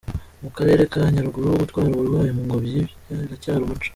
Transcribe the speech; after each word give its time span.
Mu 0.43 0.49
karere 0.55 0.83
ka 0.91 1.01
Nyaruguru 1.13 1.61
gutwara 1.61 1.87
abarwayi 1.91 2.31
mu 2.37 2.41
ngobyi 2.45 2.81
biracyari 3.17 3.61
umuco. 3.65 3.89